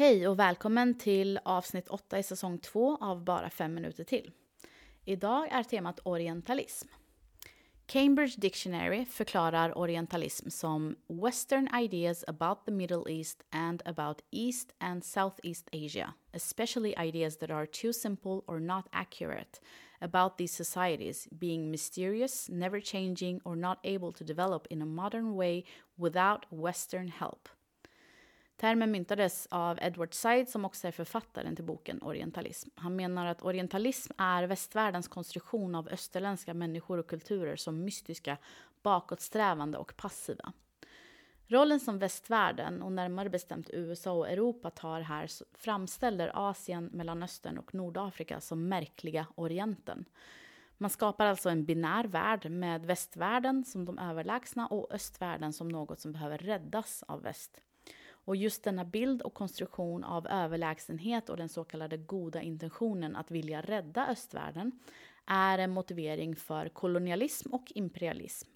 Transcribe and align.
Hej 0.00 0.28
och 0.28 0.38
välkommen 0.38 0.98
till 0.98 1.40
avsnitt 1.44 1.88
8 1.88 2.18
i 2.18 2.22
säsong 2.22 2.58
2 2.58 2.96
av 2.96 3.24
Bara 3.24 3.50
5 3.50 3.74
minuter 3.74 4.04
till. 4.04 4.30
Idag 5.04 5.48
är 5.50 5.62
temat 5.62 6.00
orientalism. 6.02 6.88
Cambridge 7.86 8.34
Dictionary 8.36 9.04
förklarar 9.04 9.78
orientalism 9.78 10.50
som 10.50 10.96
Western 11.08 11.68
ideas 11.74 12.24
about 12.26 12.64
the 12.64 12.72
Middle 12.72 13.12
East 13.12 13.42
and 13.50 13.82
about 13.84 14.20
East 14.30 14.74
and 14.78 15.04
Southeast 15.04 15.68
Asia, 15.72 16.14
especially 16.32 16.94
ideas 16.98 17.38
that 17.38 17.50
are 17.50 17.66
too 17.66 17.92
simple 17.92 18.40
or 18.46 18.60
not 18.60 18.86
accurate 18.92 19.60
about 20.00 20.38
these 20.38 20.64
societies 20.64 21.28
being 21.30 21.70
mysterious, 21.70 22.48
never 22.48 22.80
changing, 22.80 23.40
or 23.44 23.56
not 23.56 23.78
able 23.84 24.12
to 24.12 24.24
develop 24.24 24.66
in 24.70 24.82
a 24.82 24.86
modern 24.86 25.34
way 25.34 25.64
without 25.98 26.46
Western 26.50 27.08
help. 27.08 27.48
Termen 28.60 28.90
myntades 28.90 29.46
av 29.50 29.78
Edward 29.82 30.14
Said 30.14 30.48
som 30.48 30.64
också 30.64 30.88
är 30.88 30.92
författaren 30.92 31.56
till 31.56 31.64
boken 31.64 32.02
Orientalism. 32.02 32.70
Han 32.74 32.96
menar 32.96 33.26
att 33.26 33.42
orientalism 33.42 34.12
är 34.18 34.44
västvärldens 34.44 35.08
konstruktion 35.08 35.74
av 35.74 35.88
österländska 35.88 36.54
människor 36.54 36.98
och 36.98 37.06
kulturer 37.06 37.56
som 37.56 37.84
mystiska, 37.84 38.36
bakåtsträvande 38.82 39.78
och 39.78 39.96
passiva. 39.96 40.52
Rollen 41.46 41.80
som 41.80 41.98
västvärlden, 41.98 42.82
och 42.82 42.92
närmare 42.92 43.30
bestämt 43.30 43.70
USA 43.72 44.12
och 44.12 44.28
Europa, 44.28 44.70
tar 44.70 45.00
här 45.00 45.26
framställer 45.58 46.30
Asien, 46.34 46.90
Mellanöstern 46.92 47.58
och 47.58 47.74
Nordafrika 47.74 48.40
som 48.40 48.68
märkliga 48.68 49.26
Orienten. 49.34 50.04
Man 50.78 50.90
skapar 50.90 51.26
alltså 51.26 51.50
en 51.50 51.64
binär 51.64 52.04
värld 52.04 52.50
med 52.50 52.86
västvärlden 52.86 53.64
som 53.64 53.84
de 53.84 53.98
överlägsna 53.98 54.66
och 54.66 54.94
östvärlden 54.94 55.52
som 55.52 55.68
något 55.68 56.00
som 56.00 56.12
behöver 56.12 56.38
räddas 56.38 57.02
av 57.02 57.22
väst. 57.22 57.60
Och 58.30 58.36
just 58.36 58.64
denna 58.64 58.84
bild 58.84 59.22
och 59.22 59.34
konstruktion 59.34 60.04
av 60.04 60.26
överlägsenhet 60.26 61.30
och 61.30 61.36
den 61.36 61.48
så 61.48 61.64
kallade 61.64 61.96
goda 61.96 62.42
intentionen 62.42 63.16
att 63.16 63.30
vilja 63.30 63.60
rädda 63.60 64.06
östvärlden 64.08 64.72
är 65.26 65.58
en 65.58 65.70
motivering 65.70 66.36
för 66.36 66.68
kolonialism 66.68 67.54
och 67.54 67.72
imperialism. 67.74 68.48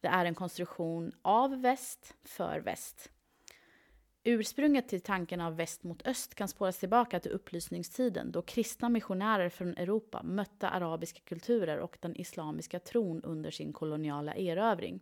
Det 0.00 0.08
är 0.08 0.24
en 0.24 0.34
konstruktion 0.34 1.12
av 1.22 1.60
väst 1.60 2.14
för 2.24 2.60
väst. 2.60 3.10
Ursprunget 4.24 4.88
till 4.88 5.00
tanken 5.00 5.40
av 5.40 5.56
väst 5.56 5.82
mot 5.82 6.06
öst 6.06 6.34
kan 6.34 6.48
spåras 6.48 6.78
tillbaka 6.78 7.20
till 7.20 7.32
upplysningstiden 7.32 8.32
då 8.32 8.42
kristna 8.42 8.88
missionärer 8.88 9.48
från 9.48 9.76
Europa 9.76 10.22
mötte 10.22 10.68
arabiska 10.68 11.20
kulturer 11.24 11.78
och 11.78 11.98
den 12.00 12.16
islamiska 12.16 12.78
tron 12.78 13.22
under 13.22 13.50
sin 13.50 13.72
koloniala 13.72 14.34
erövring. 14.34 15.00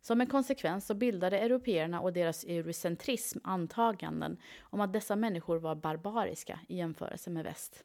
Som 0.00 0.20
en 0.20 0.26
konsekvens 0.26 0.86
så 0.86 0.94
bildade 0.94 1.38
européerna 1.38 2.00
och 2.00 2.12
deras 2.12 2.44
eurocentrism 2.44 3.38
antaganden 3.44 4.36
om 4.60 4.80
att 4.80 4.92
dessa 4.92 5.16
människor 5.16 5.58
var 5.58 5.74
barbariska 5.74 6.60
i 6.68 6.76
jämförelse 6.76 7.30
med 7.30 7.44
väst. 7.44 7.84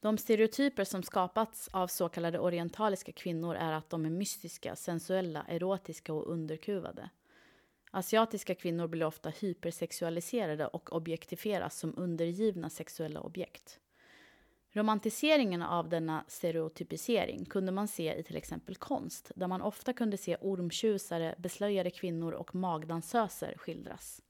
De 0.00 0.18
stereotyper 0.18 0.84
som 0.84 1.02
skapats 1.02 1.68
av 1.68 1.86
så 1.86 2.08
kallade 2.08 2.38
orientaliska 2.38 3.12
kvinnor 3.12 3.54
är 3.54 3.72
att 3.72 3.90
de 3.90 4.06
är 4.06 4.10
mystiska, 4.10 4.76
sensuella, 4.76 5.44
erotiska 5.48 6.12
och 6.12 6.32
underkuvade. 6.32 7.10
Asiatiska 7.90 8.54
kvinnor 8.54 8.86
blir 8.86 9.06
ofta 9.06 9.30
hypersexualiserade 9.30 10.66
och 10.66 10.92
objektifieras 10.92 11.78
som 11.78 11.94
undergivna 11.96 12.70
sexuella 12.70 13.20
objekt. 13.20 13.80
Romantiseringen 14.72 15.62
av 15.62 15.88
denna 15.88 16.24
stereotypisering 16.28 17.44
kunde 17.44 17.72
man 17.72 17.88
se 17.88 18.14
i 18.14 18.22
till 18.22 18.36
exempel 18.36 18.76
konst, 18.76 19.32
där 19.36 19.46
man 19.46 19.62
ofta 19.62 19.92
kunde 19.92 20.16
se 20.16 20.36
ormtjusare, 20.40 21.34
beslöjade 21.38 21.90
kvinnor 21.90 22.32
och 22.32 22.54
magdansöser 22.54 23.54
skildras. 23.56 24.22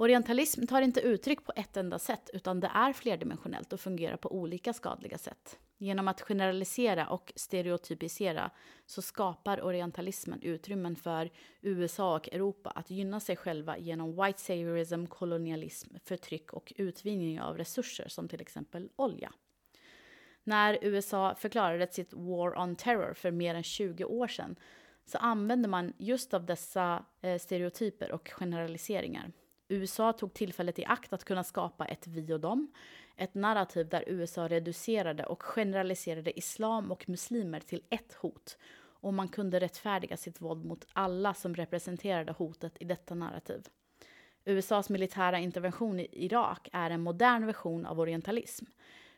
Orientalism 0.00 0.66
tar 0.66 0.82
inte 0.82 1.00
uttryck 1.00 1.44
på 1.44 1.52
ett 1.56 1.76
enda 1.76 1.98
sätt, 1.98 2.30
utan 2.32 2.60
det 2.60 2.70
är 2.74 2.92
flerdimensionellt 2.92 3.72
och 3.72 3.80
fungerar 3.80 4.16
på 4.16 4.32
olika 4.32 4.72
skadliga 4.72 5.18
sätt. 5.18 5.58
Genom 5.78 6.08
att 6.08 6.20
generalisera 6.20 7.08
och 7.08 7.32
stereotypisera 7.36 8.50
så 8.86 9.02
skapar 9.02 9.64
orientalismen 9.64 10.42
utrymmen 10.42 10.96
för 10.96 11.30
USA 11.60 12.16
och 12.16 12.28
Europa 12.32 12.70
att 12.70 12.90
gynna 12.90 13.20
sig 13.20 13.36
själva 13.36 13.78
genom 13.78 14.24
white 14.24 14.40
saviorism, 14.40 15.06
kolonialism, 15.06 15.94
förtryck 16.04 16.52
och 16.52 16.72
utvinning 16.76 17.40
av 17.40 17.58
resurser 17.58 18.08
som 18.08 18.28
till 18.28 18.40
exempel 18.40 18.90
olja. 18.96 19.32
När 20.44 20.78
USA 20.82 21.34
förklarade 21.34 21.92
sitt 21.92 22.12
War 22.12 22.58
on 22.58 22.76
Terror 22.76 23.14
för 23.14 23.30
mer 23.30 23.54
än 23.54 23.62
20 23.62 24.04
år 24.04 24.28
sedan 24.28 24.56
så 25.04 25.18
använde 25.18 25.68
man 25.68 25.92
just 25.98 26.34
av 26.34 26.46
dessa 26.46 27.04
eh, 27.20 27.38
stereotyper 27.38 28.12
och 28.12 28.28
generaliseringar. 28.28 29.32
USA 29.70 30.12
tog 30.12 30.34
tillfället 30.34 30.78
i 30.78 30.84
akt 30.84 31.12
att 31.12 31.24
kunna 31.24 31.44
skapa 31.44 31.86
ett 31.86 32.06
vi 32.06 32.32
och 32.32 32.40
dem, 32.40 32.72
ett 33.16 33.34
narrativ 33.34 33.88
där 33.88 34.04
USA 34.06 34.48
reducerade 34.48 35.24
och 35.24 35.42
generaliserade 35.42 36.38
islam 36.38 36.90
och 36.90 37.08
muslimer 37.08 37.60
till 37.60 37.82
ett 37.90 38.12
hot 38.14 38.58
och 39.00 39.14
man 39.14 39.28
kunde 39.28 39.60
rättfärdiga 39.60 40.16
sitt 40.16 40.40
våld 40.40 40.64
mot 40.64 40.86
alla 40.92 41.34
som 41.34 41.54
representerade 41.54 42.32
hotet 42.32 42.72
i 42.80 42.84
detta 42.84 43.14
narrativ. 43.14 43.68
USAs 44.44 44.90
militära 44.90 45.38
intervention 45.38 46.00
i 46.00 46.08
Irak 46.12 46.68
är 46.72 46.90
en 46.90 47.00
modern 47.00 47.46
version 47.46 47.86
av 47.86 48.00
orientalism. 48.00 48.64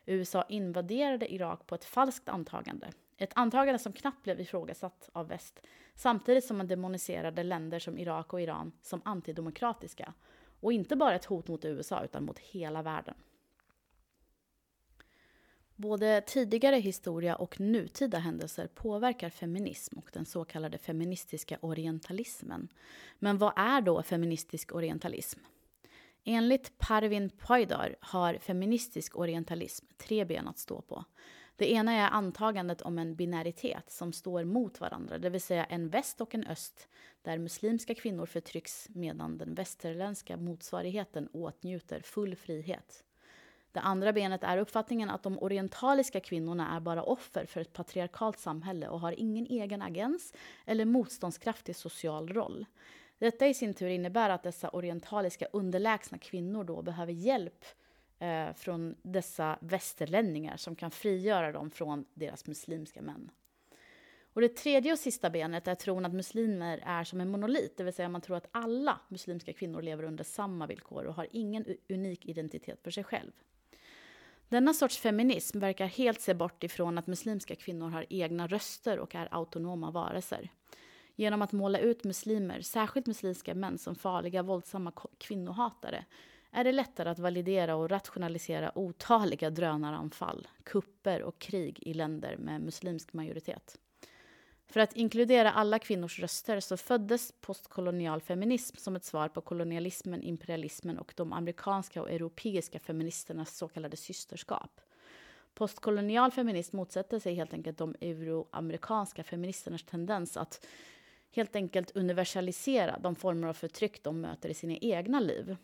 USA 0.06 0.44
invaderade 0.48 1.34
Irak 1.34 1.66
på 1.66 1.74
ett 1.74 1.84
falskt 1.84 2.28
antagande. 2.28 2.90
Ett 3.16 3.32
antagande 3.34 3.78
som 3.78 3.92
knappt 3.92 4.22
blev 4.22 4.40
ifrågasatt 4.40 5.10
av 5.12 5.28
väst, 5.28 5.60
samtidigt 5.94 6.44
som 6.44 6.56
man 6.56 6.68
demoniserade 6.68 7.42
länder 7.42 7.78
som 7.78 7.98
Irak 7.98 8.32
och 8.32 8.40
Iran 8.40 8.72
som 8.82 9.02
antidemokratiska. 9.04 10.14
Och 10.62 10.72
inte 10.72 10.96
bara 10.96 11.14
ett 11.14 11.24
hot 11.24 11.48
mot 11.48 11.64
USA, 11.64 12.04
utan 12.04 12.24
mot 12.24 12.38
hela 12.38 12.82
världen. 12.82 13.14
Både 15.76 16.20
tidigare 16.26 16.76
historia 16.76 17.36
och 17.36 17.60
nutida 17.60 18.18
händelser 18.18 18.66
påverkar 18.66 19.30
feminism 19.30 19.98
och 19.98 20.10
den 20.12 20.26
så 20.26 20.44
kallade 20.44 20.78
feministiska 20.78 21.58
orientalismen. 21.60 22.68
Men 23.18 23.38
vad 23.38 23.52
är 23.56 23.80
då 23.80 24.02
feministisk 24.02 24.74
orientalism? 24.74 25.40
Enligt 26.24 26.78
Parvin 26.78 27.30
Pojdar 27.30 27.96
har 28.00 28.34
feministisk 28.34 29.16
orientalism 29.18 29.86
tre 29.96 30.24
ben 30.24 30.48
att 30.48 30.58
stå 30.58 30.80
på. 30.80 31.04
Det 31.62 31.70
ena 31.70 31.92
är 31.92 32.10
antagandet 32.10 32.82
om 32.82 32.98
en 32.98 33.14
binäritet 33.14 33.90
som 33.90 34.12
står 34.12 34.44
mot 34.44 34.80
varandra, 34.80 35.18
det 35.18 35.30
vill 35.30 35.40
säga 35.40 35.64
en 35.64 35.88
väst 35.88 36.20
och 36.20 36.34
en 36.34 36.46
öst, 36.46 36.88
där 37.22 37.38
muslimska 37.38 37.94
kvinnor 37.94 38.26
förtrycks 38.26 38.88
medan 38.90 39.38
den 39.38 39.54
västerländska 39.54 40.36
motsvarigheten 40.36 41.28
åtnjuter 41.32 42.00
full 42.00 42.36
frihet. 42.36 43.04
Det 43.72 43.80
andra 43.80 44.12
benet 44.12 44.44
är 44.44 44.58
uppfattningen 44.58 45.10
att 45.10 45.22
de 45.22 45.38
orientaliska 45.38 46.20
kvinnorna 46.20 46.76
är 46.76 46.80
bara 46.80 47.02
offer 47.02 47.46
för 47.46 47.60
ett 47.60 47.72
patriarkalt 47.72 48.38
samhälle 48.38 48.88
och 48.88 49.00
har 49.00 49.12
ingen 49.12 49.46
egen 49.46 49.82
agens 49.82 50.32
eller 50.66 50.84
motståndskraftig 50.84 51.76
social 51.76 52.28
roll. 52.28 52.66
Detta 53.18 53.46
i 53.46 53.54
sin 53.54 53.74
tur 53.74 53.88
innebär 53.88 54.30
att 54.30 54.42
dessa 54.42 54.68
orientaliska 54.68 55.46
underlägsna 55.52 56.18
kvinnor 56.18 56.64
då 56.64 56.82
behöver 56.82 57.12
hjälp 57.12 57.64
eh, 58.22 58.52
från 58.54 58.94
dessa 59.02 59.58
västerlänningar 59.60 60.56
som 60.56 60.76
kan 60.76 60.90
frigöra 60.90 61.52
dem 61.52 61.70
från 61.70 62.04
deras 62.14 62.46
muslimska 62.46 63.02
män. 63.02 63.30
Och 64.34 64.40
det 64.40 64.48
tredje 64.48 64.92
och 64.92 64.98
sista 64.98 65.30
benet 65.30 65.68
är 65.68 65.74
tron 65.74 66.04
att 66.04 66.12
muslimer 66.12 66.82
är 66.86 67.04
som 67.04 67.20
en 67.20 67.30
monolit, 67.30 67.76
det 67.76 67.84
vill 67.84 67.94
säga 67.94 68.08
man 68.08 68.20
tror 68.20 68.36
att 68.36 68.48
alla 68.52 69.00
muslimska 69.08 69.52
kvinnor 69.52 69.82
lever 69.82 70.04
under 70.04 70.24
samma 70.24 70.66
villkor 70.66 71.04
och 71.04 71.14
har 71.14 71.26
ingen 71.30 71.66
unik 71.88 72.26
identitet 72.26 72.82
för 72.82 72.90
sig 72.90 73.04
själv. 73.04 73.32
Denna 74.48 74.74
sorts 74.74 74.98
feminism 74.98 75.58
verkar 75.58 75.86
helt 75.86 76.20
se 76.20 76.34
bort 76.34 76.64
ifrån 76.64 76.98
att 76.98 77.06
muslimska 77.06 77.56
kvinnor 77.56 77.88
har 77.88 78.06
egna 78.10 78.46
röster 78.46 78.98
och 78.98 79.14
är 79.14 79.28
autonoma 79.30 79.90
varelser. 79.90 80.50
Genom 81.16 81.42
att 81.42 81.52
måla 81.52 81.78
ut 81.78 82.04
muslimer, 82.04 82.60
särskilt 82.60 83.06
muslimska 83.06 83.54
män, 83.54 83.78
som 83.78 83.94
farliga, 83.94 84.42
våldsamma 84.42 84.92
kvinnohatare 85.18 86.04
är 86.52 86.64
det 86.64 86.72
lättare 86.72 87.10
att 87.10 87.18
validera 87.18 87.76
och 87.76 87.90
rationalisera 87.90 88.78
otaliga 88.78 89.50
drönaranfall, 89.50 90.48
kupper 90.62 91.22
och 91.22 91.38
krig 91.38 91.78
i 91.82 91.94
länder 91.94 92.36
med 92.36 92.60
muslimsk 92.60 93.12
majoritet. 93.12 93.78
För 94.66 94.80
att 94.80 94.96
inkludera 94.96 95.52
alla 95.52 95.78
kvinnors 95.78 96.20
röster 96.20 96.60
så 96.60 96.76
föddes 96.76 97.32
postkolonial 97.40 98.20
feminism 98.20 98.76
som 98.76 98.96
ett 98.96 99.04
svar 99.04 99.28
på 99.28 99.40
kolonialismen, 99.40 100.22
imperialismen 100.22 100.98
och 100.98 101.12
de 101.16 101.32
amerikanska 101.32 102.02
och 102.02 102.10
europeiska 102.10 102.78
feministernas 102.78 103.56
så 103.56 103.68
kallade 103.68 103.96
systerskap. 103.96 104.80
Postkolonial 105.54 106.30
feminism 106.30 106.76
motsätter 106.76 107.18
sig 107.18 107.34
helt 107.34 107.54
enkelt 107.54 107.78
de 107.78 107.94
euroamerikanska 108.00 109.24
feministernas 109.24 109.82
tendens 109.82 110.36
att 110.36 110.66
helt 111.30 111.56
enkelt 111.56 111.96
universalisera 111.96 112.98
de 112.98 113.14
former 113.14 113.48
av 113.48 113.52
förtryck 113.52 114.02
de 114.02 114.20
möter 114.20 114.48
i 114.48 114.54
sina 114.54 114.76
egna 114.76 115.20
liv. 115.20 115.56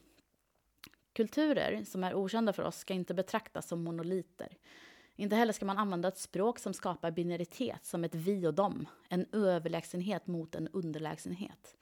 Kulturer 1.19 1.85
som 1.85 2.05
är 2.05 2.15
okända 2.15 2.53
för 2.53 2.63
oss 2.63 2.79
ska 2.79 2.95
inte 2.95 3.15
betraktas 3.15 3.69
som 3.69 3.85
monoliter. 3.85 4.57
Inte 5.17 5.37
heller 5.37 5.53
ska 5.53 5.65
man 5.65 5.79
använda 5.79 6.09
ett 6.09 6.19
språk 6.19 6.59
som 6.59 6.75
skapar 6.75 7.11
binaritet 7.11 7.85
som 7.85 8.05
ett 8.05 8.15
vi 8.15 8.47
och 8.47 8.55
dem, 8.55 8.89
en 9.09 9.27
överlägsenhet 9.33 10.27
mot 10.27 10.55
en 10.55 10.69
underlägsenhet. 10.69 11.77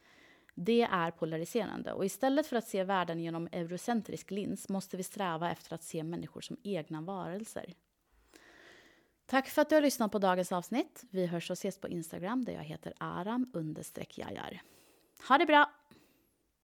Det 0.54 0.82
är 0.82 1.10
polariserande 1.10 1.92
och 1.92 2.04
istället 2.04 2.46
för 2.46 2.56
att 2.56 2.68
se 2.68 2.84
världen 2.84 3.20
genom 3.20 3.48
eurocentrisk 3.52 4.30
lins 4.30 4.68
måste 4.68 4.96
vi 4.96 5.02
sträva 5.02 5.50
efter 5.50 5.74
att 5.74 5.82
se 5.82 6.04
människor 6.04 6.40
som 6.40 6.56
egna 6.62 7.00
varelser. 7.00 7.74
Tack 9.26 9.48
för 9.48 9.62
att 9.62 9.68
du 9.68 9.74
har 9.74 9.82
lyssnat 9.82 10.12
på 10.12 10.18
dagens 10.18 10.52
avsnitt. 10.52 11.02
Vi 11.10 11.26
hörs 11.26 11.50
och 11.50 11.54
ses 11.54 11.78
på 11.78 11.88
Instagram 11.88 12.44
där 12.44 12.52
jag 12.52 12.64
heter 12.64 12.92
aram 12.98 13.52
jajar. 14.16 14.62
Ha 15.28 15.38
det 15.38 15.46
bra! 15.46 15.70